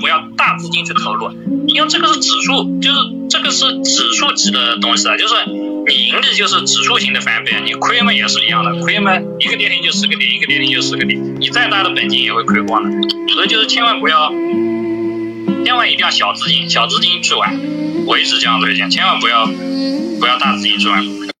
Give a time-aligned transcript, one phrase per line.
[0.00, 1.30] 不要大资金去投入，
[1.66, 2.98] 因为这个是指数，就是
[3.28, 14.30] 这个是指数级的东西啊，就是你盈利就是指数型的翻倍，你亏嘛也是一样的，亏嘛一个跌停就十个点，一个跌停就十个点，你再大的本金也会亏光的，所以就是千万不要，
[15.64, 17.58] 千万一定要小资金，小资金去玩，
[18.06, 21.28] 我一直这样推荐，千万不要不要大资金去玩。